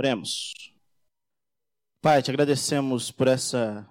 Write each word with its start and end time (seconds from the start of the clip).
Oremos. 0.00 0.54
Pai, 2.00 2.22
te 2.22 2.30
agradecemos 2.30 3.10
por 3.10 3.28
essa 3.28 3.86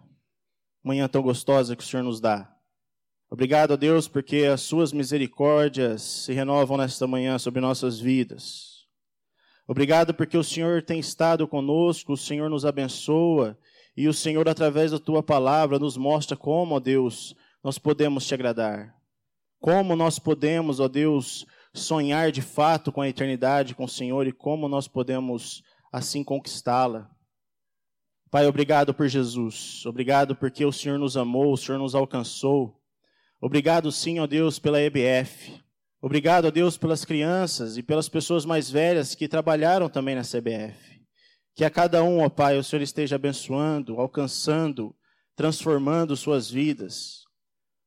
manhã 0.83 1.07
tão 1.07 1.21
gostosa 1.21 1.75
que 1.75 1.83
o 1.83 1.85
Senhor 1.85 2.01
nos 2.01 2.19
dá. 2.19 2.51
Obrigado 3.29 3.77
Deus 3.77 4.07
porque 4.07 4.37
as 4.51 4.61
suas 4.61 4.91
misericórdias 4.91 6.01
se 6.01 6.33
renovam 6.33 6.77
nesta 6.77 7.05
manhã 7.05 7.37
sobre 7.37 7.61
nossas 7.61 7.99
vidas. 7.99 8.87
Obrigado 9.67 10.11
porque 10.11 10.35
o 10.35 10.43
Senhor 10.43 10.81
tem 10.81 10.99
estado 10.99 11.47
conosco, 11.47 12.13
o 12.13 12.17
Senhor 12.17 12.49
nos 12.49 12.65
abençoa 12.65 13.55
e 13.95 14.07
o 14.07 14.13
Senhor, 14.13 14.49
através 14.49 14.89
da 14.89 14.97
tua 14.97 15.21
palavra, 15.21 15.77
nos 15.77 15.95
mostra 15.95 16.35
como, 16.35 16.73
ó 16.73 16.79
Deus, 16.79 17.35
nós 17.63 17.77
podemos 17.77 18.25
te 18.25 18.33
agradar. 18.33 18.95
Como 19.59 19.95
nós 19.95 20.17
podemos, 20.17 20.79
ó 20.79 20.87
Deus, 20.87 21.45
sonhar 21.71 22.31
de 22.31 22.41
fato 22.41 22.91
com 22.91 22.99
a 22.99 23.07
eternidade 23.07 23.75
com 23.75 23.83
o 23.83 23.87
Senhor 23.87 24.25
e 24.25 24.31
como 24.31 24.67
nós 24.67 24.87
podemos 24.87 25.61
assim 25.91 26.23
conquistá-la. 26.23 27.09
Pai, 28.31 28.45
obrigado 28.45 28.93
por 28.93 29.07
Jesus. 29.07 29.83
Obrigado 29.85 30.35
porque 30.35 30.63
o 30.63 30.71
Senhor 30.71 30.99
nos 30.99 31.17
amou, 31.17 31.51
o 31.51 31.57
Senhor 31.57 31.79
nos 31.79 31.95
alcançou. 31.95 32.79
Obrigado, 33.41 33.91
sim, 33.91 34.19
ó 34.19 34.27
Deus, 34.27 34.59
pela 34.59 34.79
EBF. 34.79 35.59
Obrigado, 36.01 36.45
ó 36.45 36.51
Deus, 36.51 36.77
pelas 36.77 37.03
crianças 37.03 37.75
e 37.77 37.83
pelas 37.83 38.07
pessoas 38.07 38.45
mais 38.45 38.69
velhas 38.69 39.15
que 39.15 39.27
trabalharam 39.27 39.89
também 39.89 40.15
na 40.15 40.21
CBF. 40.21 41.01
Que 41.55 41.65
a 41.65 41.69
cada 41.69 42.03
um, 42.03 42.19
ó 42.19 42.29
Pai, 42.29 42.57
o 42.57 42.63
Senhor 42.63 42.81
esteja 42.83 43.15
abençoando, 43.15 43.99
alcançando, 43.99 44.95
transformando 45.35 46.15
suas 46.15 46.49
vidas. 46.49 47.23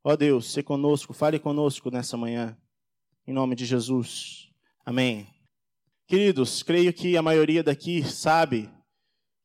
Ó 0.05 0.17
Deus, 0.17 0.53
se 0.53 0.63
conosco, 0.63 1.15
fale 1.15 1.39
conosco 1.39 1.91
nessa 1.91 2.17
manhã. 2.17 2.57
Em 3.27 3.33
nome 3.33 3.55
de 3.55 3.65
Jesus. 3.65 4.51
Amém. 4.85 5.32
Queridos, 6.07 6.63
creio 6.63 6.93
que 6.93 7.17
a 7.17 7.23
maioria 7.23 7.63
daqui 7.63 8.05
sabe 8.05 8.71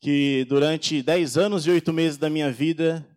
que 0.02 0.46
durante 0.46 1.02
10 1.02 1.38
anos 1.38 1.66
e 1.66 1.72
8 1.72 1.94
meses 1.94 2.18
da 2.18 2.30
minha 2.30 2.52
vida 2.52 3.08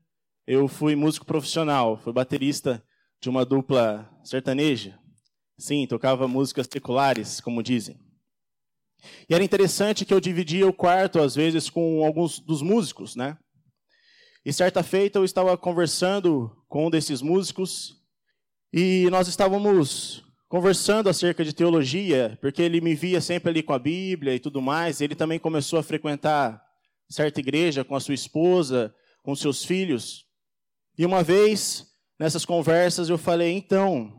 eu 0.47 0.69
fui 0.69 0.95
músico 0.95 1.27
profissional, 1.27 1.97
fui 1.97 2.13
baterista 2.13 2.83
de 3.21 3.29
uma 3.29 3.45
dupla 3.45 4.11
sertaneja. 4.25 4.99
Sim, 5.59 5.87
tocava 5.87 6.27
músicas 6.27 6.69
seculares, 6.71 7.41
como 7.41 7.63
dizem. 7.63 7.99
E 9.29 9.35
era 9.35 9.45
interessante 9.45 10.05
que 10.05 10.13
eu 10.13 10.21
dividia 10.21 10.67
o 10.67 10.73
quarto, 10.73 11.21
às 11.21 11.35
vezes, 11.35 11.69
com 11.69 12.05
alguns 12.05 12.39
dos 12.39 12.63
músicos, 12.63 13.17
né? 13.17 13.37
E 14.45 14.53
certa 14.53 14.83
feita 14.83 15.19
eu 15.19 15.25
estava 15.25 15.57
conversando 15.57 16.51
com 16.69 16.87
um 16.87 16.91
desses 16.91 17.21
músicos 17.21 17.97
e 18.73 19.09
nós 19.11 19.29
estávamos 19.29 20.25
conversando 20.51 21.09
acerca 21.09 21.45
de 21.45 21.53
teologia, 21.53 22.37
porque 22.41 22.61
ele 22.61 22.81
me 22.81 22.93
via 22.93 23.21
sempre 23.21 23.51
ali 23.51 23.63
com 23.63 23.73
a 23.73 23.79
Bíblia 23.79 24.35
e 24.35 24.41
tudo 24.41 24.61
mais. 24.61 25.01
Ele 25.01 25.15
também 25.15 25.39
começou 25.39 25.79
a 25.79 25.83
frequentar 25.83 26.61
certa 27.09 27.39
igreja 27.39 27.85
com 27.85 27.95
a 27.95 28.01
sua 28.01 28.15
esposa, 28.15 28.93
com 29.23 29.33
seus 29.37 29.65
filhos. 29.65 30.27
E 30.99 31.07
uma 31.07 31.23
vez, 31.23 31.87
nessas 32.19 32.45
conversas, 32.45 33.09
eu 33.09 33.17
falei: 33.17 33.53
então, 33.53 34.13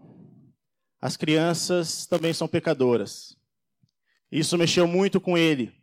as 1.01 1.17
crianças 1.17 2.05
também 2.05 2.31
são 2.31 2.47
pecadoras. 2.47 3.35
Isso 4.31 4.57
mexeu 4.57 4.87
muito 4.87 5.19
com 5.19 5.37
ele, 5.37 5.73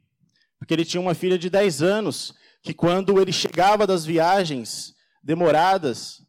porque 0.59 0.73
ele 0.73 0.87
tinha 0.87 1.01
uma 1.01 1.12
filha 1.12 1.39
de 1.39 1.51
10 1.51 1.83
anos, 1.83 2.35
que 2.62 2.73
quando 2.73 3.21
ele 3.21 3.33
chegava 3.33 3.87
das 3.87 4.07
viagens 4.07 4.95
demoradas, 5.23 6.23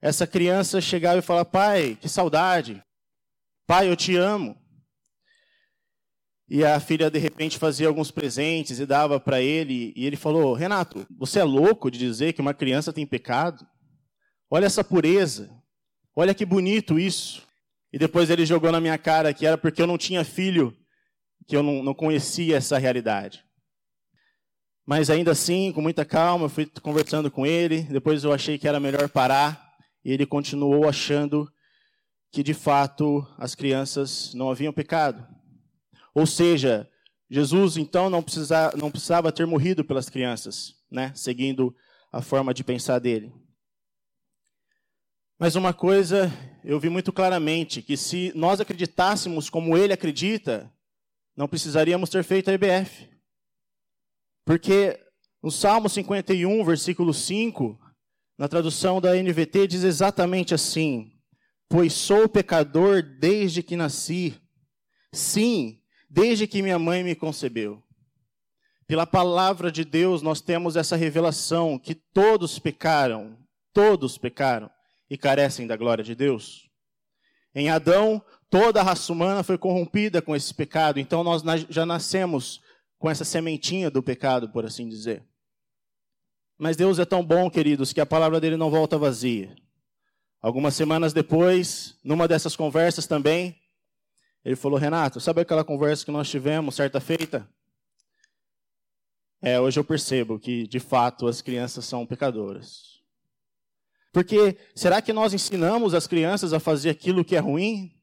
essa 0.00 0.26
criança 0.26 0.80
chegava 0.80 1.18
e 1.18 1.22
falava: 1.22 1.44
pai, 1.44 1.98
que 2.00 2.08
saudade. 2.08 2.82
Pai, 3.68 3.86
eu 3.86 3.94
te 3.94 4.16
amo. 4.16 4.56
E 6.48 6.64
a 6.64 6.80
filha, 6.80 7.10
de 7.10 7.18
repente, 7.18 7.58
fazia 7.58 7.86
alguns 7.86 8.10
presentes 8.10 8.80
e 8.80 8.86
dava 8.86 9.20
para 9.20 9.42
ele. 9.42 9.92
E 9.94 10.06
ele 10.06 10.16
falou: 10.16 10.54
Renato, 10.54 11.06
você 11.18 11.40
é 11.40 11.44
louco 11.44 11.90
de 11.90 11.98
dizer 11.98 12.32
que 12.32 12.40
uma 12.40 12.54
criança 12.54 12.94
tem 12.94 13.06
pecado? 13.06 13.68
Olha 14.50 14.64
essa 14.64 14.82
pureza. 14.82 15.54
Olha 16.16 16.32
que 16.32 16.46
bonito 16.46 16.98
isso. 16.98 17.46
E 17.92 17.98
depois 17.98 18.30
ele 18.30 18.46
jogou 18.46 18.72
na 18.72 18.80
minha 18.80 18.96
cara 18.96 19.34
que 19.34 19.44
era 19.44 19.58
porque 19.58 19.82
eu 19.82 19.86
não 19.86 19.98
tinha 19.98 20.24
filho, 20.24 20.74
que 21.46 21.54
eu 21.54 21.62
não, 21.62 21.82
não 21.82 21.92
conhecia 21.92 22.56
essa 22.56 22.78
realidade. 22.78 23.44
Mas 24.86 25.10
ainda 25.10 25.32
assim, 25.32 25.72
com 25.72 25.82
muita 25.82 26.06
calma, 26.06 26.46
eu 26.46 26.48
fui 26.48 26.64
conversando 26.80 27.30
com 27.30 27.44
ele. 27.44 27.82
Depois 27.82 28.24
eu 28.24 28.32
achei 28.32 28.56
que 28.56 28.66
era 28.66 28.80
melhor 28.80 29.10
parar. 29.10 29.62
E 30.02 30.10
ele 30.10 30.24
continuou 30.24 30.88
achando 30.88 31.46
que 32.30 32.42
de 32.42 32.54
fato 32.54 33.26
as 33.38 33.54
crianças 33.54 34.32
não 34.34 34.50
haviam 34.50 34.72
pecado. 34.72 35.26
Ou 36.14 36.26
seja, 36.26 36.88
Jesus 37.30 37.76
então 37.76 38.08
não, 38.10 38.22
precisa, 38.22 38.72
não 38.76 38.90
precisava 38.90 39.32
ter 39.32 39.46
morrido 39.46 39.84
pelas 39.84 40.08
crianças, 40.08 40.74
né? 40.90 41.12
seguindo 41.14 41.74
a 42.12 42.22
forma 42.22 42.54
de 42.54 42.64
pensar 42.64 42.98
dele. 42.98 43.32
Mas 45.38 45.54
uma 45.54 45.72
coisa 45.72 46.32
eu 46.64 46.80
vi 46.80 46.88
muito 46.88 47.12
claramente: 47.12 47.82
que 47.82 47.96
se 47.96 48.32
nós 48.34 48.60
acreditássemos 48.60 49.48
como 49.48 49.76
ele 49.76 49.92
acredita, 49.92 50.72
não 51.36 51.48
precisaríamos 51.48 52.10
ter 52.10 52.24
feito 52.24 52.50
a 52.50 52.54
IBF. 52.54 53.08
Porque 54.44 54.98
no 55.42 55.50
Salmo 55.50 55.88
51, 55.88 56.64
versículo 56.64 57.14
5, 57.14 57.78
na 58.36 58.48
tradução 58.48 59.00
da 59.00 59.14
NVT, 59.14 59.68
diz 59.68 59.84
exatamente 59.84 60.54
assim: 60.54 61.17
pois 61.68 61.92
sou 61.92 62.28
pecador 62.28 63.02
desde 63.02 63.62
que 63.62 63.76
nasci. 63.76 64.40
Sim, 65.12 65.80
desde 66.08 66.46
que 66.46 66.62
minha 66.62 66.78
mãe 66.78 67.04
me 67.04 67.14
concebeu. 67.14 67.82
Pela 68.86 69.06
palavra 69.06 69.70
de 69.70 69.84
Deus, 69.84 70.22
nós 70.22 70.40
temos 70.40 70.74
essa 70.74 70.96
revelação 70.96 71.78
que 71.78 71.94
todos 71.94 72.58
pecaram, 72.58 73.38
todos 73.72 74.16
pecaram 74.16 74.70
e 75.10 75.18
carecem 75.18 75.66
da 75.66 75.76
glória 75.76 76.02
de 76.02 76.14
Deus. 76.14 76.68
Em 77.54 77.68
Adão, 77.68 78.22
toda 78.48 78.80
a 78.80 78.82
raça 78.82 79.12
humana 79.12 79.42
foi 79.42 79.58
corrompida 79.58 80.22
com 80.22 80.34
esse 80.34 80.54
pecado, 80.54 80.98
então 80.98 81.22
nós 81.22 81.42
já 81.68 81.84
nascemos 81.84 82.62
com 82.98 83.10
essa 83.10 83.24
sementinha 83.24 83.90
do 83.90 84.02
pecado, 84.02 84.48
por 84.50 84.64
assim 84.64 84.88
dizer. 84.88 85.22
Mas 86.58 86.76
Deus 86.76 86.98
é 86.98 87.04
tão 87.04 87.24
bom, 87.24 87.50
queridos, 87.50 87.92
que 87.92 88.00
a 88.00 88.06
palavra 88.06 88.40
dele 88.40 88.56
não 88.56 88.70
volta 88.70 88.98
vazia. 88.98 89.54
Algumas 90.40 90.74
semanas 90.74 91.12
depois, 91.12 91.98
numa 92.04 92.28
dessas 92.28 92.54
conversas 92.54 93.06
também, 93.06 93.60
ele 94.44 94.54
falou: 94.54 94.78
Renato, 94.78 95.20
sabe 95.20 95.40
aquela 95.40 95.64
conversa 95.64 96.04
que 96.04 96.10
nós 96.10 96.28
tivemos 96.30 96.76
certa 96.76 97.00
feita? 97.00 97.48
É, 99.42 99.60
hoje 99.60 99.78
eu 99.78 99.84
percebo 99.84 100.38
que, 100.38 100.66
de 100.66 100.80
fato, 100.80 101.26
as 101.26 101.40
crianças 101.40 101.84
são 101.84 102.06
pecadoras. 102.06 102.98
Porque 104.12 104.56
será 104.74 105.02
que 105.02 105.12
nós 105.12 105.32
ensinamos 105.32 105.94
as 105.94 106.06
crianças 106.06 106.52
a 106.52 106.58
fazer 106.58 106.90
aquilo 106.90 107.24
que 107.24 107.36
é 107.36 107.38
ruim? 107.38 107.96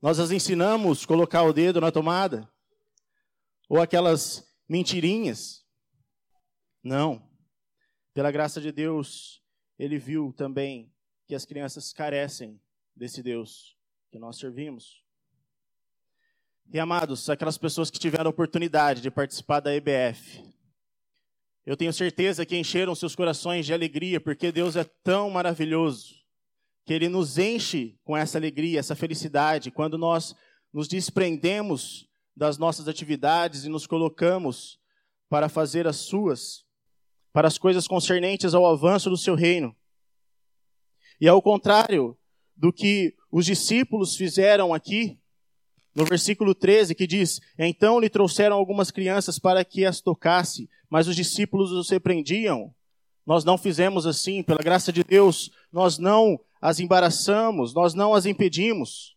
Nós 0.00 0.20
as 0.20 0.30
ensinamos 0.30 1.02
a 1.02 1.06
colocar 1.06 1.42
o 1.42 1.52
dedo 1.52 1.80
na 1.80 1.90
tomada? 1.90 2.48
Ou 3.68 3.80
aquelas 3.80 4.46
mentirinhas? 4.68 5.64
Não. 6.82 7.28
Pela 8.14 8.30
graça 8.30 8.60
de 8.60 8.70
Deus, 8.70 9.42
ele 9.78 9.98
viu 9.98 10.32
também 10.32 10.92
que 11.26 11.34
as 11.34 11.44
crianças 11.44 11.92
carecem 11.92 12.60
desse 12.94 13.22
Deus 13.22 13.76
que 14.10 14.18
nós 14.18 14.38
servimos. 14.38 15.02
E 16.72 16.80
amados, 16.80 17.30
aquelas 17.30 17.58
pessoas 17.58 17.90
que 17.90 17.98
tiveram 17.98 18.26
a 18.26 18.30
oportunidade 18.30 19.00
de 19.00 19.10
participar 19.10 19.60
da 19.60 19.74
EBF, 19.74 20.42
eu 21.64 21.76
tenho 21.76 21.92
certeza 21.92 22.46
que 22.46 22.56
encheram 22.56 22.94
seus 22.94 23.14
corações 23.14 23.66
de 23.66 23.74
alegria, 23.74 24.20
porque 24.20 24.52
Deus 24.52 24.76
é 24.76 24.84
tão 24.84 25.30
maravilhoso, 25.30 26.14
que 26.84 26.92
Ele 26.92 27.08
nos 27.08 27.38
enche 27.38 27.98
com 28.04 28.16
essa 28.16 28.38
alegria, 28.38 28.78
essa 28.78 28.94
felicidade, 28.94 29.70
quando 29.70 29.98
nós 29.98 30.34
nos 30.72 30.88
desprendemos 30.88 32.08
das 32.36 32.58
nossas 32.58 32.86
atividades 32.86 33.64
e 33.64 33.68
nos 33.68 33.86
colocamos 33.86 34.78
para 35.28 35.48
fazer 35.48 35.86
as 35.86 35.96
suas 35.96 36.65
para 37.36 37.48
as 37.48 37.58
coisas 37.58 37.86
concernentes 37.86 38.54
ao 38.54 38.64
avanço 38.64 39.10
do 39.10 39.16
seu 39.18 39.34
reino. 39.34 39.76
E 41.20 41.28
ao 41.28 41.42
contrário 41.42 42.16
do 42.56 42.72
que 42.72 43.14
os 43.30 43.44
discípulos 43.44 44.16
fizeram 44.16 44.72
aqui, 44.72 45.20
no 45.94 46.06
versículo 46.06 46.54
13, 46.54 46.94
que 46.94 47.06
diz: 47.06 47.42
Então 47.58 48.00
lhe 48.00 48.08
trouxeram 48.08 48.56
algumas 48.56 48.90
crianças 48.90 49.38
para 49.38 49.62
que 49.66 49.84
as 49.84 50.00
tocasse, 50.00 50.66
mas 50.88 51.08
os 51.08 51.14
discípulos 51.14 51.72
os 51.72 51.90
repreendiam. 51.90 52.74
Nós 53.26 53.44
não 53.44 53.58
fizemos 53.58 54.06
assim, 54.06 54.42
pela 54.42 54.62
graça 54.62 54.90
de 54.90 55.04
Deus, 55.04 55.50
nós 55.70 55.98
não 55.98 56.40
as 56.58 56.80
embaraçamos, 56.80 57.74
nós 57.74 57.92
não 57.92 58.14
as 58.14 58.24
impedimos. 58.24 59.14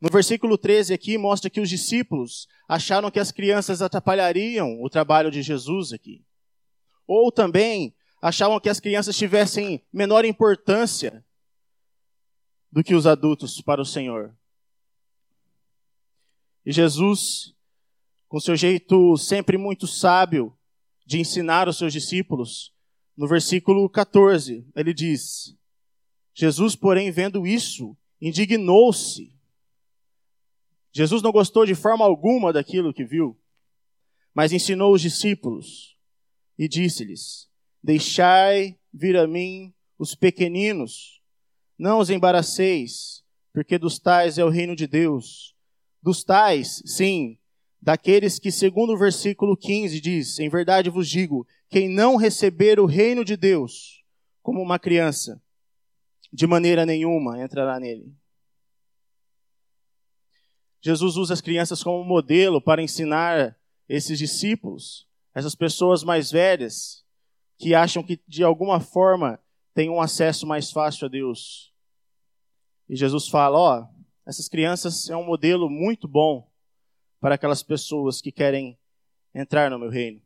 No 0.00 0.08
versículo 0.10 0.56
13 0.56 0.94
aqui 0.94 1.18
mostra 1.18 1.50
que 1.50 1.60
os 1.60 1.68
discípulos 1.68 2.46
acharam 2.68 3.10
que 3.10 3.18
as 3.18 3.32
crianças 3.32 3.82
atrapalhariam 3.82 4.80
o 4.80 4.88
trabalho 4.88 5.28
de 5.28 5.42
Jesus 5.42 5.92
aqui. 5.92 6.24
Ou 7.06 7.30
também 7.30 7.94
achavam 8.20 8.58
que 8.58 8.68
as 8.68 8.80
crianças 8.80 9.16
tivessem 9.16 9.82
menor 9.92 10.24
importância 10.24 11.24
do 12.72 12.82
que 12.82 12.94
os 12.94 13.06
adultos 13.06 13.60
para 13.60 13.80
o 13.80 13.86
Senhor. 13.86 14.36
E 16.64 16.72
Jesus, 16.72 17.54
com 18.28 18.40
seu 18.40 18.56
jeito 18.56 19.16
sempre 19.16 19.56
muito 19.56 19.86
sábio 19.86 20.56
de 21.06 21.20
ensinar 21.20 21.68
os 21.68 21.78
seus 21.78 21.92
discípulos, 21.92 22.74
no 23.16 23.28
versículo 23.28 23.88
14, 23.88 24.66
ele 24.74 24.92
diz: 24.92 25.56
Jesus, 26.34 26.74
porém, 26.74 27.10
vendo 27.10 27.46
isso, 27.46 27.96
indignou-se. 28.20 29.32
Jesus 30.92 31.22
não 31.22 31.30
gostou 31.30 31.64
de 31.64 31.74
forma 31.74 32.04
alguma 32.04 32.52
daquilo 32.52 32.92
que 32.92 33.04
viu, 33.04 33.38
mas 34.34 34.52
ensinou 34.52 34.92
os 34.92 35.00
discípulos 35.00 35.95
e 36.58 36.68
disse-lhes: 36.68 37.48
Deixai 37.82 38.78
vir 38.92 39.16
a 39.16 39.26
mim 39.26 39.72
os 39.98 40.14
pequeninos, 40.14 41.20
não 41.78 41.98
os 41.98 42.10
embaraceis, 42.10 43.24
porque 43.52 43.78
dos 43.78 43.98
tais 43.98 44.38
é 44.38 44.44
o 44.44 44.50
reino 44.50 44.76
de 44.76 44.86
Deus. 44.86 45.54
Dos 46.02 46.22
tais, 46.22 46.82
sim, 46.84 47.38
daqueles 47.80 48.38
que, 48.38 48.50
segundo 48.50 48.92
o 48.92 48.98
versículo 48.98 49.56
15, 49.56 50.00
diz: 50.00 50.38
Em 50.38 50.48
verdade 50.48 50.90
vos 50.90 51.08
digo, 51.08 51.46
quem 51.68 51.88
não 51.88 52.16
receber 52.16 52.78
o 52.78 52.86
reino 52.86 53.24
de 53.24 53.36
Deus 53.36 54.04
como 54.42 54.62
uma 54.62 54.78
criança, 54.78 55.42
de 56.32 56.46
maneira 56.46 56.86
nenhuma 56.86 57.42
entrará 57.42 57.80
nele. 57.80 58.14
Jesus 60.80 61.16
usa 61.16 61.34
as 61.34 61.40
crianças 61.40 61.82
como 61.82 62.04
modelo 62.04 62.60
para 62.60 62.82
ensinar 62.82 63.58
esses 63.88 64.18
discípulos, 64.18 65.08
essas 65.36 65.54
pessoas 65.54 66.02
mais 66.02 66.30
velhas, 66.30 67.04
que 67.58 67.74
acham 67.74 68.02
que 68.02 68.18
de 68.26 68.42
alguma 68.42 68.80
forma 68.80 69.38
têm 69.74 69.90
um 69.90 70.00
acesso 70.00 70.46
mais 70.46 70.70
fácil 70.70 71.04
a 71.04 71.10
Deus. 71.10 71.74
E 72.88 72.96
Jesus 72.96 73.28
fala: 73.28 73.58
ó, 73.58 73.80
oh, 73.80 73.86
essas 74.24 74.48
crianças 74.48 75.10
é 75.10 75.16
um 75.16 75.26
modelo 75.26 75.68
muito 75.68 76.08
bom 76.08 76.50
para 77.20 77.34
aquelas 77.34 77.62
pessoas 77.62 78.22
que 78.22 78.32
querem 78.32 78.78
entrar 79.34 79.70
no 79.70 79.78
meu 79.78 79.90
reino. 79.90 80.22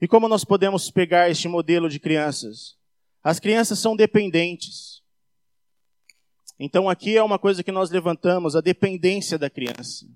E 0.00 0.08
como 0.08 0.28
nós 0.28 0.42
podemos 0.42 0.90
pegar 0.90 1.28
este 1.28 1.46
modelo 1.46 1.90
de 1.90 2.00
crianças? 2.00 2.78
As 3.22 3.38
crianças 3.38 3.78
são 3.78 3.94
dependentes. 3.94 5.02
Então 6.58 6.88
aqui 6.88 7.18
é 7.18 7.22
uma 7.22 7.38
coisa 7.38 7.62
que 7.62 7.72
nós 7.72 7.90
levantamos, 7.90 8.56
a 8.56 8.62
dependência 8.62 9.38
da 9.38 9.50
criança. 9.50 10.06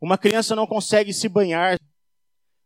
Uma 0.00 0.16
criança 0.16 0.54
não 0.54 0.68
consegue 0.68 1.12
se 1.12 1.28
banhar, 1.28 1.80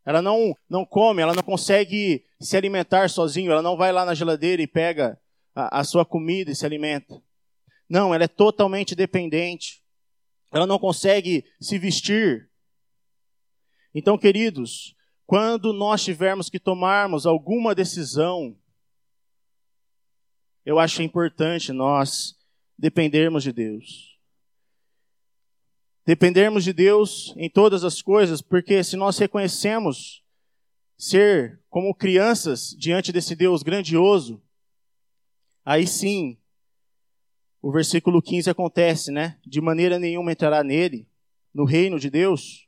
ela 0.09 0.23
não, 0.23 0.57
não 0.71 0.87
come, 0.87 1.21
ela 1.21 1.35
não 1.35 1.43
consegue 1.43 2.25
se 2.41 2.57
alimentar 2.57 3.11
sozinho, 3.11 3.53
ela 3.53 3.61
não 3.61 3.77
vai 3.77 3.93
lá 3.93 4.07
na 4.07 4.15
geladeira 4.15 4.63
e 4.63 4.67
pega 4.67 5.21
a, 5.55 5.81
a 5.81 5.85
sua 5.85 6.03
comida 6.03 6.51
e 6.51 6.57
se 6.57 6.65
alimenta. 6.65 7.23
Não, 7.87 8.15
ela 8.15 8.25
é 8.25 8.29
totalmente 8.29 8.95
dependente. 8.95 9.83
Ela 10.51 10.67
não 10.67 10.79
consegue 10.79 11.45
se 11.61 11.79
vestir. 11.79 12.51
Então, 13.95 14.17
queridos, 14.17 14.97
quando 15.27 15.75
nós 15.75 16.03
tivermos 16.03 16.49
que 16.49 16.59
tomarmos 16.59 17.27
alguma 17.27 17.75
decisão, 17.75 18.57
eu 20.65 20.79
acho 20.79 21.03
importante 21.03 21.71
nós 21.71 22.35
dependermos 22.79 23.43
de 23.43 23.53
Deus. 23.53 24.18
Dependermos 26.09 26.65
de 26.65 26.73
Deus 26.73 27.35
em 27.37 27.51
todas 27.51 27.85
as 27.85 28.01
coisas, 28.01 28.41
porque 28.41 28.83
se 28.83 28.97
nós 28.97 29.19
reconhecemos 29.19 30.25
ser 30.97 31.61
como 31.69 31.95
crianças 31.95 32.75
diante 32.79 33.13
desse 33.13 33.37
Deus 33.37 33.63
grandioso, 33.63 34.43
aí 35.63 35.87
sim, 35.87 36.39
o 37.61 37.71
versículo 37.71 38.23
15 38.23 38.49
acontece, 38.49 39.13
né? 39.13 39.39
De 39.47 39.61
maneira 39.61 39.99
nenhuma 39.99 40.33
entrará 40.33 40.65
nele, 40.65 41.07
no 41.53 41.67
reino 41.67 42.01
de 42.01 42.09
Deus, 42.09 42.67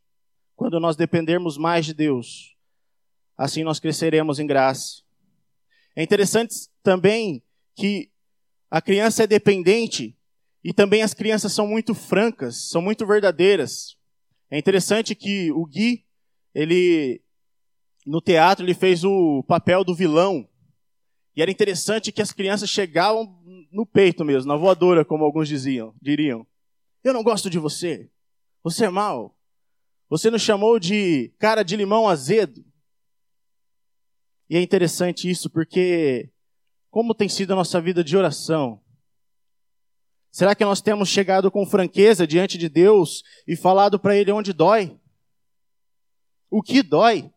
quando 0.54 0.78
nós 0.78 0.94
dependermos 0.94 1.56
mais 1.56 1.86
de 1.86 1.94
Deus, 1.94 2.54
assim 3.38 3.64
nós 3.64 3.80
cresceremos 3.80 4.38
em 4.38 4.46
graça. 4.46 5.00
É 5.96 6.02
interessante 6.02 6.68
também 6.82 7.42
que 7.74 8.10
a 8.70 8.82
criança 8.82 9.22
é 9.22 9.26
dependente 9.26 10.14
e 10.62 10.72
também 10.72 11.02
as 11.02 11.14
crianças 11.14 11.52
são 11.52 11.66
muito 11.66 11.94
francas, 11.94 12.68
são 12.68 12.82
muito 12.82 13.06
verdadeiras. 13.06 13.96
É 14.50 14.58
interessante 14.58 15.14
que 15.14 15.50
o 15.52 15.64
Gui, 15.64 16.04
ele 16.54 17.22
no 18.06 18.20
teatro 18.20 18.64
ele 18.64 18.74
fez 18.74 19.04
o 19.04 19.42
papel 19.44 19.84
do 19.84 19.94
vilão. 19.94 20.48
E 21.36 21.42
era 21.42 21.50
interessante 21.50 22.12
que 22.12 22.20
as 22.20 22.32
crianças 22.32 22.68
chegavam 22.68 23.38
no 23.70 23.86
peito 23.86 24.24
mesmo, 24.24 24.48
na 24.48 24.56
voadora, 24.56 25.04
como 25.04 25.24
alguns 25.24 25.48
diziam, 25.48 25.94
diriam. 26.02 26.46
Eu 27.04 27.14
não 27.14 27.22
gosto 27.22 27.48
de 27.48 27.58
você. 27.58 28.10
Você 28.62 28.84
é 28.84 28.90
mau. 28.90 29.36
Você 30.08 30.30
nos 30.30 30.42
chamou 30.42 30.78
de 30.78 31.32
cara 31.38 31.62
de 31.62 31.76
limão 31.76 32.08
azedo. 32.08 32.64
E 34.48 34.56
é 34.56 34.60
interessante 34.60 35.30
isso 35.30 35.48
porque 35.48 36.28
como 36.90 37.14
tem 37.14 37.28
sido 37.28 37.52
a 37.52 37.56
nossa 37.56 37.80
vida 37.80 38.02
de 38.02 38.16
oração? 38.16 38.82
Será 40.30 40.54
que 40.54 40.64
nós 40.64 40.80
temos 40.80 41.08
chegado 41.08 41.50
com 41.50 41.66
franqueza 41.66 42.26
diante 42.26 42.56
de 42.56 42.68
Deus 42.68 43.22
e 43.46 43.56
falado 43.56 43.98
para 43.98 44.16
Ele 44.16 44.30
onde 44.30 44.52
dói? 44.52 44.98
O 46.48 46.62
que 46.62 46.82
dói? 46.82 47.32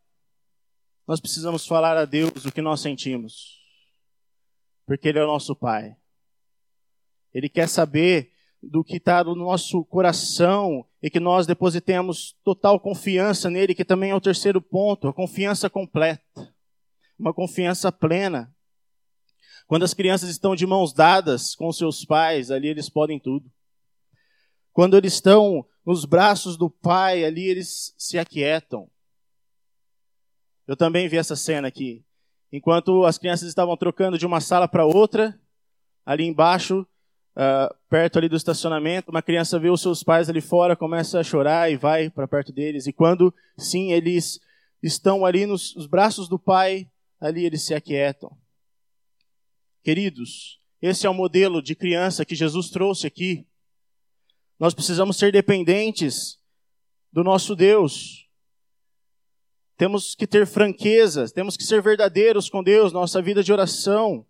Nós 1.08 1.20
precisamos 1.20 1.66
falar 1.66 1.98
a 1.98 2.06
Deus 2.06 2.46
o 2.46 2.52
que 2.52 2.62
nós 2.62 2.82
sentimos, 2.82 3.60
porque 4.86 5.10
Ele 5.10 5.20
é 5.20 5.24
o 5.24 5.28
nosso 5.28 5.56
Pai. 5.56 5.96
Ele 7.34 7.50
quer 7.50 7.68
saber 7.68 8.32
do 8.62 8.84
que 8.84 8.98
está 8.98 9.24
no 9.24 9.36
nosso 9.36 9.84
coração 9.86 10.86
e 11.02 11.10
que 11.10 11.20
nós 11.20 11.46
depositemos 11.46 12.38
total 12.44 12.80
confiança 12.80 13.50
nele, 13.50 13.76
que 13.76 13.84
também 13.84 14.12
é 14.12 14.16
o 14.16 14.22
terceiro 14.22 14.62
ponto, 14.62 15.08
a 15.08 15.14
confiança 15.14 15.70
completa, 15.70 16.24
uma 17.20 17.34
confiança 17.34 17.92
plena. 17.92 18.53
Quando 19.68 19.84
as 19.84 19.94
crianças 19.94 20.30
estão 20.30 20.56
de 20.56 20.66
mãos 20.66 20.94
dadas 20.94 21.56
com 21.56 21.72
seus 21.72 22.06
pais, 22.06 22.52
ali 22.52 22.68
eles 22.68 22.90
podem 22.90 23.20
tudo. 23.20 23.50
Quando 24.72 24.98
eles 24.98 25.14
estão 25.14 25.66
nos 25.86 26.06
braços 26.06 26.58
do 26.58 26.70
pai, 26.70 27.24
ali 27.24 27.46
eles 27.46 27.94
se 27.98 28.18
aquietam. 28.18 28.90
Eu 30.68 30.76
também 30.78 31.08
vi 31.08 31.18
essa 31.18 31.36
cena 31.36 31.68
aqui. 31.68 32.04
Enquanto 32.52 33.06
as 33.06 33.18
crianças 33.18 33.48
estavam 33.48 33.76
trocando 33.76 34.18
de 34.18 34.26
uma 34.26 34.40
sala 34.40 34.68
para 34.68 34.86
outra, 34.86 35.38
ali 36.06 36.26
embaixo 36.26 36.86
uh, 37.36 37.76
perto 37.90 38.18
ali 38.18 38.30
do 38.30 38.36
estacionamento, 38.36 39.12
uma 39.12 39.22
criança 39.22 39.60
vê 39.60 39.70
os 39.70 39.82
seus 39.82 40.04
pais 40.04 40.30
ali 40.30 40.42
fora, 40.42 40.76
começa 40.76 41.20
a 41.20 41.24
chorar 41.24 41.72
e 41.72 41.76
vai 41.76 42.10
para 42.10 42.28
perto 42.28 42.52
deles. 42.52 42.88
E 42.88 42.94
quando, 42.94 43.34
sim, 43.58 43.92
eles 43.92 44.40
estão 44.82 45.26
ali 45.26 45.46
nos, 45.46 45.74
braços 45.88 46.28
do 46.28 46.40
pai, 46.40 46.88
ali 47.20 47.46
eles 47.46 47.64
se 47.64 47.74
aquietam. 47.74 48.36
Queridos, 49.84 50.62
esse 50.82 51.06
é 51.06 51.10
o 51.10 51.14
modelo 51.14 51.62
de 51.62 51.76
criança 51.76 52.24
que 52.26 52.36
Jesus 52.36 52.70
trouxe 52.70 53.06
aqui. 53.06 53.46
Nós 54.58 54.74
precisamos 54.74 55.18
ser 55.18 55.32
dependentes 55.32 56.40
do 57.12 57.22
nosso 57.24 57.54
Deus. 57.54 58.30
Temos 59.76 60.16
que 60.16 60.26
ter 60.26 60.48
franqueza, 60.48 61.30
temos 61.30 61.58
que 61.58 61.64
ser 61.64 61.82
verdadeiros 61.82 62.50
com 62.50 62.64
Deus, 62.64 62.94
nossa 62.94 63.22
vida 63.22 63.44
de 63.44 63.52
oração. 63.52 64.26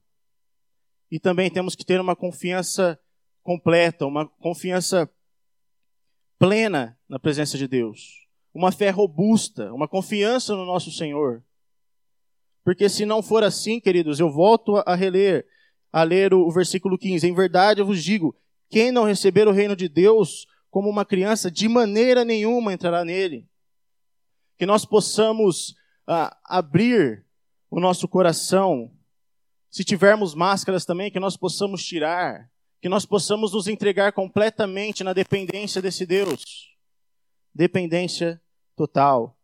E 1.11 1.19
também 1.19 1.51
temos 1.51 1.75
que 1.75 1.85
ter 1.85 2.01
uma 2.01 2.15
confiança 2.15 2.99
completa, 3.43 4.07
uma 4.07 4.27
confiança 4.27 5.07
plena 6.39 6.97
na 7.07 7.19
presença 7.19 7.59
de 7.59 7.67
Deus. 7.67 8.27
Uma 8.51 8.71
fé 8.71 8.89
robusta, 8.89 9.71
uma 9.71 9.87
confiança 9.87 10.55
no 10.55 10.65
nosso 10.65 10.91
Senhor. 10.91 11.43
Porque 12.63 12.87
se 12.87 13.05
não 13.05 13.21
for 13.21 13.43
assim, 13.43 13.79
queridos, 13.79 14.19
eu 14.19 14.31
volto 14.31 14.77
a 14.85 14.95
reler, 14.95 15.45
a 15.91 16.03
ler 16.03 16.33
o, 16.33 16.49
versículo 16.49 16.97
15. 16.97 17.27
Em 17.27 17.33
verdade 17.33 17.81
eu 17.81 17.85
vos 17.85 18.03
digo: 18.03 18.35
quem 18.69 18.91
não 18.91 19.03
receber 19.03 19.47
o 19.47 19.51
reino 19.51 19.75
de 19.75 19.89
Deus 19.89 20.47
como 20.71 20.89
uma 20.89 21.05
criança, 21.05 21.51
de 21.51 21.67
maneira 21.67 22.25
nenhuma 22.25 22.73
entrará 22.73 23.05
nele. 23.05 23.47
Que 24.57 24.65
nós 24.65 24.85
possamos 24.85 25.75
ah, 26.07 26.35
abrir 26.45 27.25
o 27.69 27.79
nosso 27.79 28.07
coração 28.07 28.91
se 29.69 29.83
tivermos 29.83 30.35
máscaras 30.35 30.85
também, 30.85 31.11
que 31.11 31.19
nós 31.19 31.35
possamos 31.35 31.83
tirar, 31.83 32.49
que 32.79 32.87
nós 32.87 33.05
possamos 33.05 33.53
nos 33.53 33.67
entregar 33.67 34.13
completamente 34.13 35.03
na 35.03 35.13
dependência 35.13 35.81
desse 35.81 36.05
Deus. 36.05 36.43
Dependência 37.53 38.41
total. 38.75 39.35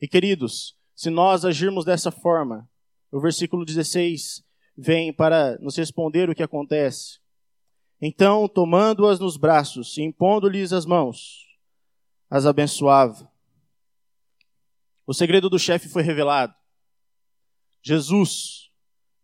E 0.00 0.06
queridos, 0.06 0.76
se 0.94 1.10
nós 1.10 1.44
agirmos 1.44 1.84
dessa 1.84 2.10
forma, 2.10 2.68
o 3.10 3.20
versículo 3.20 3.64
16 3.64 4.44
vem 4.76 5.12
para 5.12 5.58
nos 5.58 5.76
responder 5.76 6.28
o 6.28 6.34
que 6.34 6.42
acontece. 6.42 7.18
Então, 8.00 8.48
tomando-as 8.48 9.18
nos 9.18 9.36
braços 9.36 9.96
e 9.96 10.02
impondo-lhes 10.02 10.72
as 10.72 10.84
mãos, 10.84 11.46
as 12.28 12.46
abençoava. 12.46 13.30
O 15.06 15.14
segredo 15.14 15.48
do 15.48 15.58
chefe 15.58 15.88
foi 15.88 16.02
revelado. 16.02 16.54
Jesus 17.82 18.70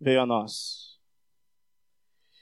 veio 0.01 0.23
a 0.23 0.27
nós. 0.27 0.99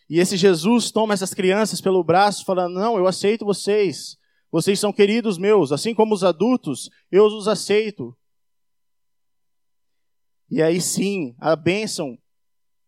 E 0.08 0.18
esse 0.18 0.37
Jesus 0.37 0.90
toma 0.90 1.12
essas 1.12 1.35
crianças 1.35 1.80
pelo 1.80 2.02
braço, 2.02 2.44
falando: 2.44 2.75
Não, 2.75 2.97
eu 2.97 3.06
aceito 3.06 3.44
vocês. 3.44 4.16
Vocês 4.50 4.80
são 4.80 4.92
queridos 4.92 5.37
meus, 5.37 5.73
assim 5.73 5.94
como 5.94 6.14
os 6.14 6.25
adultos, 6.25 6.88
eu 7.11 7.26
os 7.26 7.47
aceito. 7.47 8.16
E 10.50 10.62
aí 10.62 10.81
sim, 10.81 11.35
a 11.38 11.55
bênção 11.55 12.19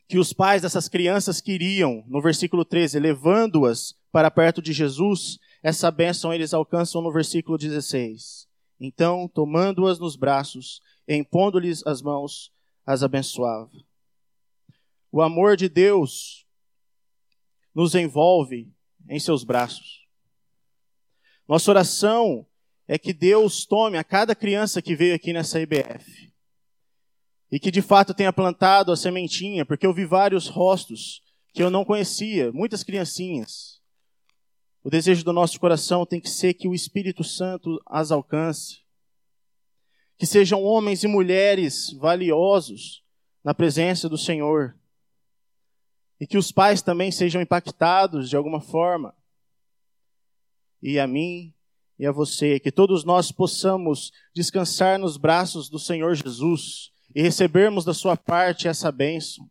que 0.09 0.19
os 0.19 0.33
pais 0.33 0.63
dessas 0.63 0.89
crianças 0.89 1.41
queriam, 1.41 2.03
no 2.09 2.21
versículo 2.21 2.65
13, 2.65 2.99
levando-as 2.99 3.95
para 4.11 4.31
perto 4.31 4.61
de 4.61 4.73
Jesus, 4.73 5.39
essa 5.63 5.91
bênção 5.91 6.33
eles 6.33 6.53
alcançam 6.53 7.01
no 7.03 7.13
versículo 7.13 7.59
16. 7.59 8.49
Então, 8.81 9.29
tomando-as 9.29 9.99
nos 9.99 10.17
braços, 10.17 10.81
impondo-lhes 11.07 11.87
as 11.87 12.01
mãos, 12.01 12.51
as 12.85 13.03
abençoava. 13.03 13.71
O 15.13 15.21
amor 15.21 15.57
de 15.57 15.69
Deus 15.69 16.47
nos 17.75 17.95
envolve 17.95 18.73
em 19.09 19.21
seus 19.21 19.45
braços. 19.45 20.07
Nossa 21.47 21.71
oração 21.71 22.47
é 22.89 22.99
que 22.99 23.13
Deus 23.13 23.67
tome 23.67 23.99
a 23.99 24.03
cada 24.03 24.35
criança 24.35 24.81
que 24.81 24.97
veio 24.97 25.15
aqui 25.15 25.33
nessa 25.33 25.61
IBF 25.61 26.30
e 27.51 27.59
que 27.59 27.71
de 27.71 27.83
fato 27.83 28.15
tenha 28.15 28.33
plantado 28.33 28.93
a 28.93 28.97
sementinha, 28.97 29.67
porque 29.67 29.87
eu 29.87 29.93
vi 29.93 30.05
vários 30.05 30.47
rostos 30.47 31.21
que 31.53 31.63
eu 31.63 31.71
não 31.71 31.85
conhecia, 31.85 32.53
muitas 32.53 32.85
criancinhas. 32.85 33.81
O 34.85 34.89
desejo 34.89 35.25
do 35.25 35.33
nosso 35.33 35.59
coração 35.59 36.07
tem 36.07 36.21
que 36.21 36.31
ser 36.31 36.55
que 36.55 36.69
o 36.69 36.75
Espírito 36.75 37.25
Santo 37.25 37.83
as 37.85 38.13
alcance, 38.13 38.81
que 40.17 40.27
sejam 40.27 40.63
homens 40.63 41.03
e 41.03 41.09
mulheres 41.09 41.93
valiosos 41.95 43.03
na 43.43 43.53
presença 43.53 44.09
do 44.09 44.17
Senhor, 44.17 44.77
e 46.21 46.27
que 46.27 46.39
os 46.39 46.53
pais 46.53 46.83
também 46.83 47.11
sejam 47.11 47.41
impactados 47.41 48.29
de 48.29 48.37
alguma 48.37 48.61
forma. 48.61 49.15
E 50.83 50.99
a 50.99 51.07
mim 51.07 51.53
e 51.99 52.07
a 52.07 52.13
você, 52.13 52.61
que 52.61 52.71
todos 52.71 53.05
nós 53.05 53.33
possamos 53.33 54.13
descansar 54.35 54.99
nos 54.99 55.17
braços 55.17 55.69
do 55.69 55.79
Senhor 55.79 56.15
Jesus 56.15 56.90
e 57.15 57.23
recebermos 57.23 57.85
da 57.85 57.95
sua 57.95 58.17
parte 58.17 58.69
essa 58.69 58.91
bênção. 58.93 59.51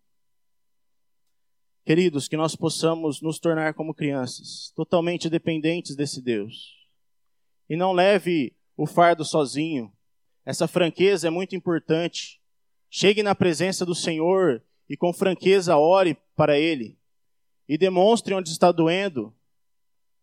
Queridos, 1.85 2.27
que 2.27 2.37
nós 2.37 2.55
possamos 2.55 3.21
nos 3.21 3.39
tornar 3.39 3.73
como 3.73 3.93
crianças, 3.93 4.71
totalmente 4.75 5.29
dependentes 5.29 5.95
desse 5.95 6.21
Deus. 6.21 6.77
E 7.69 7.75
não 7.75 7.93
leve 7.93 8.55
o 8.77 8.85
fardo 8.85 9.25
sozinho. 9.25 9.91
Essa 10.45 10.67
franqueza 10.67 11.27
é 11.27 11.31
muito 11.31 11.55
importante. 11.55 12.39
Chegue 12.89 13.23
na 13.23 13.35
presença 13.35 13.85
do 13.85 13.95
Senhor 13.95 14.63
e 14.87 14.95
com 14.95 15.11
franqueza 15.11 15.77
ore 15.77 16.17
para 16.35 16.59
Ele. 16.59 16.97
E 17.67 17.77
demonstre 17.77 18.33
onde 18.33 18.49
está 18.49 18.71
doendo, 18.71 19.33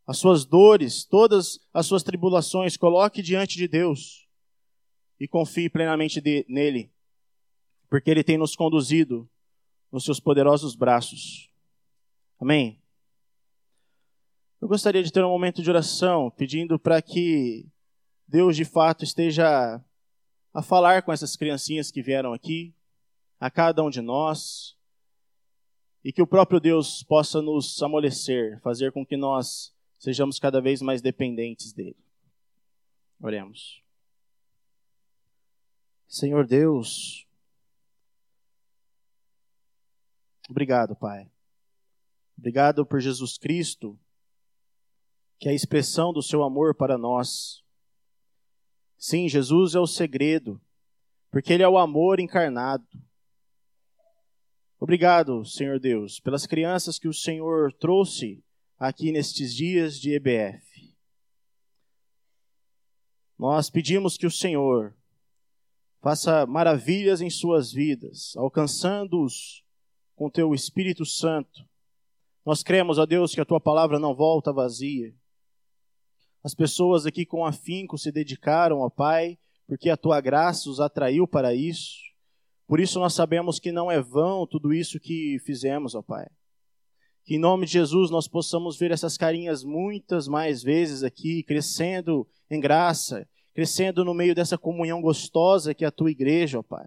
as 0.07 0.19
suas 0.19 0.45
dores, 0.45 1.05
todas 1.05 1.59
as 1.75 1.87
suas 1.87 2.03
tribulações, 2.03 2.77
coloque 2.77 3.21
diante 3.21 3.57
de 3.57 3.67
Deus 3.67 4.29
e 5.19 5.27
confie 5.27 5.69
plenamente 5.69 6.21
de, 6.21 6.47
nele, 6.49 6.93
porque 7.89 8.11
Ele 8.11 8.25
tem 8.25 8.37
nos 8.37 8.55
conduzido 8.55 9.29
nos 9.91 10.05
seus 10.05 10.21
poderosos 10.21 10.75
braços. 10.75 11.51
Amém? 12.41 12.81
Eu 14.61 14.69
gostaria 14.69 15.03
de 15.03 15.13
ter 15.13 15.25
um 15.25 15.31
momento 15.31 15.63
de 15.63 15.71
oração, 15.71 16.31
pedindo 16.31 16.79
para 16.79 17.01
que 17.01 17.67
Deus 18.27 18.57
de 18.57 18.65
fato 18.65 19.05
esteja 19.05 19.83
a 20.53 20.63
falar 20.63 21.03
com 21.03 21.13
essas 21.13 21.37
criancinhas 21.37 21.91
que 21.91 22.03
vieram 22.03 22.33
aqui, 22.33 22.75
a 23.39 23.51
cada 23.51 23.83
um 23.83 23.91
de 23.91 24.01
nós, 24.01 24.77
e 26.03 26.13
que 26.13 26.23
o 26.23 26.27
próprio 26.27 26.59
Deus 26.59 27.03
possa 27.03 27.43
nos 27.43 27.83
amolecer, 27.83 28.61
fazer 28.63 28.93
com 28.93 29.05
que 29.05 29.17
nós 29.17 29.75
sejamos 29.99 30.39
cada 30.39 30.61
vez 30.61 30.81
mais 30.81 31.03
dependentes 31.03 31.73
dele. 31.73 31.97
Oremos. 33.21 33.83
Senhor 36.09 36.47
Deus, 36.47 37.26
obrigado, 40.49 40.97
Pai. 40.97 41.31
Obrigado 42.39 42.85
por 42.85 43.01
Jesus 43.01 43.39
Cristo, 43.39 43.99
que 45.39 45.49
é 45.49 45.53
a 45.53 45.55
expressão 45.55 46.13
do 46.13 46.23
seu 46.23 46.43
amor 46.43 46.75
para 46.75 46.99
nós. 46.99 47.63
Sim, 48.99 49.29
Jesus 49.29 49.75
é 49.75 49.81
o 49.81 49.87
segredo, 49.87 50.61
porque 51.31 51.53
ele 51.53 51.63
é 51.63 51.69
o 51.69 51.79
amor 51.79 52.21
encarnado. 52.21 52.87
Obrigado, 54.79 55.45
Senhor 55.45 55.81
Deus, 55.81 56.21
pelas 56.21 56.47
crianças 56.47 56.99
que 56.99 57.09
o 57.09 57.15
Senhor 57.15 57.73
trouxe 57.73 58.45
aqui 58.79 59.11
nestes 59.11 59.55
dias 59.55 59.99
de 59.99 60.15
EBF. 60.15 60.95
Nós 63.39 63.71
pedimos 63.71 64.17
que 64.17 64.27
o 64.27 64.31
Senhor 64.31 64.95
faça 66.01 66.47
maravilhas 66.47 67.21
em 67.21 67.31
suas 67.31 67.73
vidas, 67.73 68.35
alcançando-os 68.37 69.66
com 70.17 70.31
teu 70.31 70.55
Espírito 70.55 71.05
Santo. 71.05 71.65
Nós 72.45 72.63
cremos, 72.63 72.99
ó 72.99 73.05
Deus, 73.05 73.35
que 73.35 73.41
a 73.41 73.45
tua 73.45 73.61
palavra 73.61 73.99
não 73.99 74.15
volta 74.15 74.53
vazia. 74.53 75.15
As 76.43 76.55
pessoas 76.55 77.05
aqui 77.05 77.27
com 77.27 77.45
afinco 77.45 77.99
se 77.99 78.11
dedicaram, 78.11 78.81
ó 78.81 78.89
Pai, 78.89 79.39
porque 79.67 79.91
a 79.91 79.97
tua 79.97 80.21
graça 80.21 80.71
os 80.71 80.81
atraiu 80.81 81.27
para 81.29 81.55
isso. 81.55 81.99
Por 82.67 82.81
isso 82.81 82.99
nós 82.99 83.15
sabemos 83.15 83.61
que 83.61 83.71
não 83.71 83.91
é 83.91 84.01
vão 84.01 84.47
tudo 84.47 84.73
isso 84.73 84.99
que 84.99 85.39
fizemos, 85.45 85.95
ó 85.95 86.03
Pai. 86.03 86.27
Que 87.25 87.35
em 87.35 87.39
nome 87.39 87.67
de 87.67 87.73
Jesus 87.73 88.11
nós 88.11 88.27
possamos 88.27 88.79
ver 88.79 88.93
essas 88.93 89.19
carinhas 89.19 89.65
muitas 89.65 90.27
mais 90.27 90.63
vezes 90.63 91.03
aqui, 91.03 91.43
crescendo 91.43 92.27
em 92.51 92.61
graça, 92.61 93.29
crescendo 93.53 94.05
no 94.05 94.15
meio 94.15 94.35
dessa 94.35 94.57
comunhão 94.57 95.03
gostosa 95.03 95.75
que 95.75 95.85
é 95.85 95.89
a 95.89 95.93
tua 95.93 96.11
igreja, 96.11 96.61
ó 96.61 96.63
Pai. 96.63 96.87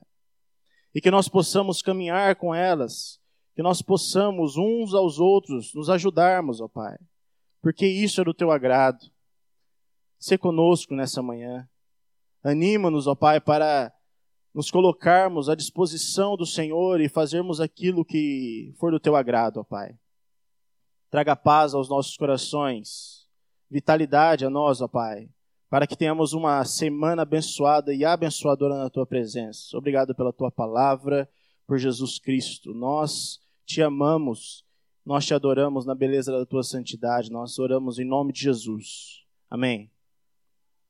E 0.93 1.01
que 1.01 1.11
nós 1.11 1.27
possamos 1.27 1.81
caminhar 1.81 2.35
com 2.35 2.53
elas, 2.53 3.19
que 3.55 3.61
nós 3.61 3.81
possamos 3.81 4.57
uns 4.57 4.93
aos 4.93 5.19
outros 5.19 5.73
nos 5.73 5.89
ajudarmos, 5.89 6.61
ó 6.61 6.67
Pai. 6.67 6.97
Porque 7.61 7.85
isso 7.85 8.21
é 8.21 8.23
do 8.23 8.33
teu 8.33 8.51
agrado. 8.51 9.05
Se 10.17 10.37
conosco 10.37 10.95
nessa 10.95 11.21
manhã. 11.21 11.67
Anima-nos, 12.43 13.05
ó 13.05 13.15
Pai, 13.15 13.39
para 13.39 13.93
nos 14.53 14.71
colocarmos 14.71 15.49
à 15.49 15.55
disposição 15.55 16.35
do 16.35 16.45
Senhor 16.45 16.99
e 16.99 17.09
fazermos 17.09 17.61
aquilo 17.61 18.03
que 18.03 18.73
for 18.79 18.91
do 18.91 18.99
teu 18.99 19.15
agrado, 19.15 19.57
ó 19.57 19.63
Pai. 19.63 19.97
Traga 21.09 21.35
paz 21.35 21.73
aos 21.73 21.89
nossos 21.89 22.15
corações, 22.15 23.27
vitalidade 23.69 24.45
a 24.45 24.49
nós, 24.49 24.81
ó 24.81 24.87
Pai, 24.87 25.29
para 25.69 25.85
que 25.85 25.95
tenhamos 25.95 26.33
uma 26.33 26.65
semana 26.65 27.21
abençoada 27.21 27.93
e 27.93 28.03
abençoadora 28.03 28.75
na 28.75 28.89
tua 28.89 29.05
presença. 29.05 29.77
Obrigado 29.77 30.15
pela 30.15 30.33
tua 30.33 30.51
palavra, 30.51 31.29
por 31.67 31.77
Jesus 31.77 32.17
Cristo. 32.17 32.73
Nós 32.73 33.39
te 33.65 33.81
amamos, 33.81 34.65
nós 35.05 35.25
te 35.25 35.33
adoramos 35.33 35.85
na 35.85 35.93
beleza 35.93 36.31
da 36.31 36.45
tua 36.45 36.63
santidade, 36.63 37.31
nós 37.31 37.59
oramos 37.59 37.99
em 37.99 38.05
nome 38.05 38.33
de 38.33 38.41
Jesus. 38.41 39.23
Amém. 39.49 39.91